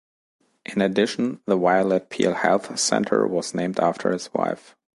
In 0.65 0.81
addition, 0.81 1.41
the 1.45 1.55
Violet 1.55 2.09
Peel 2.09 2.33
Health 2.33 2.79
Centre 2.79 3.27
was 3.27 3.53
named 3.53 3.79
after 3.79 4.11
his 4.11 4.33
wife. 4.33 4.75